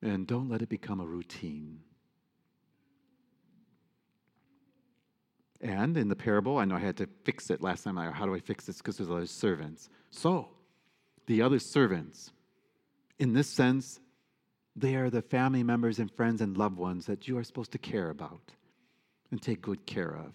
And 0.00 0.24
don't 0.24 0.48
let 0.48 0.62
it 0.62 0.68
become 0.68 1.00
a 1.00 1.04
routine. 1.04 1.80
And 5.60 5.96
in 5.96 6.06
the 6.08 6.14
parable, 6.14 6.58
I 6.58 6.66
know 6.66 6.76
I 6.76 6.78
had 6.78 6.98
to 6.98 7.08
fix 7.24 7.50
it 7.50 7.60
last 7.60 7.82
time. 7.82 7.96
How 7.96 8.26
do 8.26 8.34
I 8.36 8.38
fix 8.38 8.64
this? 8.64 8.76
Because 8.76 8.98
there's 8.98 9.10
other 9.10 9.26
servants. 9.26 9.90
So, 10.10 10.50
the 11.26 11.42
other 11.42 11.58
servants, 11.58 12.30
in 13.18 13.32
this 13.32 13.48
sense, 13.48 13.98
they 14.76 14.94
are 14.94 15.10
the 15.10 15.22
family 15.22 15.64
members 15.64 15.98
and 15.98 16.12
friends 16.12 16.42
and 16.42 16.56
loved 16.56 16.76
ones 16.76 17.06
that 17.06 17.26
you 17.26 17.36
are 17.38 17.42
supposed 17.42 17.72
to 17.72 17.78
care 17.78 18.10
about 18.10 18.52
and 19.30 19.40
take 19.40 19.62
good 19.62 19.84
care 19.86 20.16
of. 20.16 20.34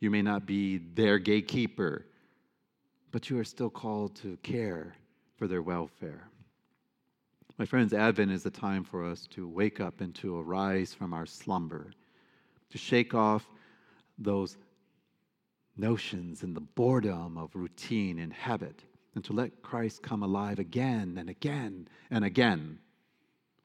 You 0.00 0.10
may 0.10 0.22
not 0.22 0.46
be 0.46 0.78
their 0.78 1.18
gatekeeper, 1.18 2.06
but 3.10 3.30
you 3.30 3.38
are 3.38 3.44
still 3.44 3.70
called 3.70 4.14
to 4.16 4.36
care 4.42 4.94
for 5.36 5.46
their 5.46 5.62
welfare. 5.62 6.28
My 7.58 7.64
friends, 7.64 7.92
Advent 7.92 8.32
is 8.32 8.42
the 8.42 8.50
time 8.50 8.82
for 8.82 9.04
us 9.04 9.26
to 9.28 9.46
wake 9.46 9.80
up 9.80 10.00
and 10.00 10.14
to 10.16 10.40
arise 10.40 10.92
from 10.92 11.12
our 11.12 11.26
slumber, 11.26 11.92
to 12.70 12.78
shake 12.78 13.14
off 13.14 13.46
those 14.18 14.56
notions 15.76 16.42
and 16.42 16.54
the 16.56 16.60
boredom 16.60 17.38
of 17.38 17.54
routine 17.54 18.18
and 18.18 18.32
habit, 18.32 18.82
and 19.14 19.24
to 19.24 19.32
let 19.32 19.62
Christ 19.62 20.02
come 20.02 20.22
alive 20.22 20.58
again 20.58 21.16
and 21.18 21.30
again 21.30 21.88
and 22.10 22.24
again 22.24 22.78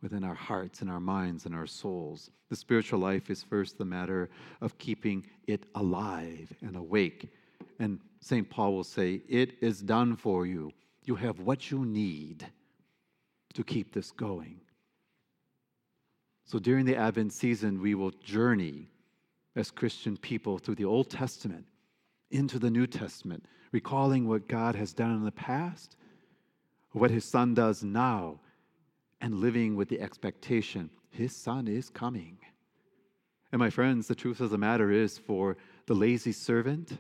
within 0.02 0.24
our 0.24 0.36
hearts 0.36 0.82
and 0.82 0.90
our 0.90 1.00
minds 1.00 1.46
and 1.46 1.54
our 1.54 1.68
souls. 1.68 2.32
The 2.50 2.56
spiritual 2.56 3.00
life 3.00 3.30
is 3.30 3.44
first 3.44 3.78
the 3.78 3.86
matter 3.86 4.30
of 4.62 4.78
keeping 4.78 5.26
it 5.48 5.66
alive 5.76 6.54
and 6.62 6.76
awake. 6.76 7.30
And 7.80 8.00
St. 8.22 8.50
Paul 8.50 8.74
will 8.74 8.84
say, 8.84 9.22
It 9.28 9.58
is 9.62 9.82
done 9.82 10.16
for 10.16 10.46
you. 10.46 10.72
You 11.06 11.16
have 11.16 11.40
what 11.40 11.72
you 11.72 11.86
need 11.86 12.46
to 13.54 13.64
keep 13.64 13.94
this 13.94 14.12
going. 14.12 14.62
So 16.46 16.60
during 16.60 16.86
the 16.86 16.96
Advent 16.96 17.34
season, 17.34 17.82
we 17.82 17.96
will 17.96 18.12
journey 18.24 18.88
as 19.56 19.72
Christian 19.72 20.18
people 20.18 20.58
through 20.58 20.76
the 20.76 20.86
Old 20.86 21.10
Testament 21.10 21.66
into 22.32 22.60
the 22.60 22.70
New 22.70 22.88
Testament, 22.88 23.46
recalling 23.72 24.28
what 24.28 24.48
God 24.48 24.76
has 24.76 24.94
done 24.94 25.16
in 25.16 25.26
the 25.26 25.32
past, 25.32 25.96
what 26.92 27.12
His 27.12 27.26
Son 27.26 27.54
does 27.54 27.84
now, 27.84 28.40
and 29.22 29.36
living 29.36 29.76
with 29.76 29.90
the 29.90 30.02
expectation 30.02 30.90
His 31.10 31.36
Son 31.36 31.68
is 31.68 31.90
coming. 31.90 32.38
And 33.52 33.60
my 33.60 33.70
friends, 33.70 34.08
the 34.08 34.16
truth 34.16 34.42
of 34.42 34.52
the 34.52 34.58
matter 34.58 34.92
is 34.92 35.18
for 35.18 35.58
the 35.88 35.96
lazy 35.96 36.32
servant, 36.32 36.98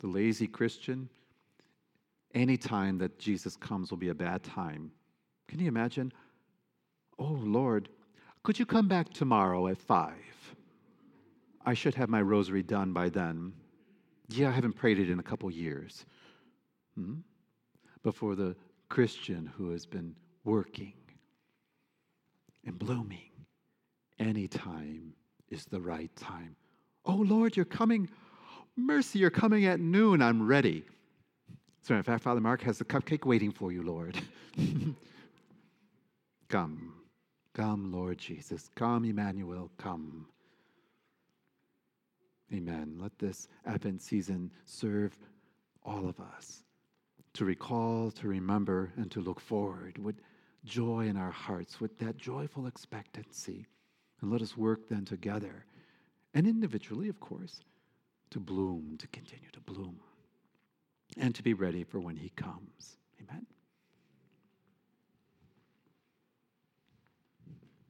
the 0.00 0.06
lazy 0.06 0.46
Christian, 0.46 1.08
any 2.34 2.56
time 2.56 2.98
that 2.98 3.18
Jesus 3.18 3.56
comes 3.56 3.90
will 3.90 3.98
be 3.98 4.08
a 4.08 4.14
bad 4.14 4.42
time. 4.42 4.90
Can 5.46 5.60
you 5.60 5.68
imagine? 5.68 6.12
Oh, 7.18 7.38
Lord, 7.40 7.88
could 8.42 8.58
you 8.58 8.66
come 8.66 8.88
back 8.88 9.10
tomorrow 9.10 9.68
at 9.68 9.78
five? 9.78 10.14
I 11.64 11.74
should 11.74 11.94
have 11.94 12.08
my 12.08 12.20
rosary 12.20 12.62
done 12.62 12.92
by 12.92 13.08
then. 13.08 13.52
Yeah, 14.28 14.48
I 14.48 14.52
haven't 14.52 14.74
prayed 14.74 14.98
it 14.98 15.08
in 15.08 15.20
a 15.20 15.22
couple 15.22 15.50
years. 15.50 16.04
Hmm? 16.96 17.18
But 18.02 18.14
for 18.14 18.34
the 18.34 18.56
Christian 18.88 19.50
who 19.56 19.70
has 19.70 19.86
been 19.86 20.14
working 20.44 20.92
and 22.66 22.78
blooming, 22.78 23.30
any 24.18 24.48
time 24.48 25.12
is 25.50 25.64
the 25.66 25.80
right 25.80 26.14
time. 26.16 26.56
Oh 27.04 27.16
Lord, 27.16 27.56
you're 27.56 27.64
coming. 27.64 28.08
Mercy, 28.76 29.18
you're 29.18 29.30
coming 29.30 29.66
at 29.66 29.80
noon. 29.80 30.22
I'm 30.22 30.46
ready. 30.46 30.84
So, 31.82 31.94
in 31.94 32.02
fact, 32.02 32.24
Father 32.24 32.40
Mark 32.40 32.62
has 32.62 32.78
the 32.78 32.84
cupcake 32.84 33.26
waiting 33.26 33.52
for 33.52 33.70
you, 33.70 33.82
Lord. 33.82 34.18
come, 36.48 36.94
come, 37.52 37.92
Lord 37.92 38.16
Jesus. 38.16 38.70
Come, 38.74 39.04
Emmanuel, 39.04 39.70
come. 39.76 40.26
Amen. 42.52 42.96
Let 42.98 43.18
this 43.18 43.48
Advent 43.66 44.00
season 44.00 44.50
serve 44.64 45.14
all 45.82 46.08
of 46.08 46.18
us 46.20 46.62
to 47.34 47.44
recall, 47.44 48.10
to 48.12 48.28
remember, 48.28 48.92
and 48.96 49.10
to 49.10 49.20
look 49.20 49.40
forward 49.40 49.98
with 49.98 50.16
joy 50.64 51.06
in 51.06 51.16
our 51.16 51.30
hearts, 51.30 51.80
with 51.80 51.98
that 51.98 52.16
joyful 52.16 52.66
expectancy. 52.66 53.66
And 54.20 54.30
let 54.30 54.42
us 54.42 54.56
work 54.56 54.88
then 54.88 55.04
together, 55.04 55.66
and 56.32 56.46
individually, 56.46 57.08
of 57.08 57.20
course, 57.20 57.60
to 58.30 58.40
bloom, 58.40 58.96
to 58.98 59.06
continue 59.08 59.50
to 59.52 59.60
bloom, 59.60 60.00
and 61.16 61.34
to 61.34 61.42
be 61.42 61.52
ready 61.52 61.84
for 61.84 62.00
when 62.00 62.16
He 62.16 62.30
comes. 62.30 62.96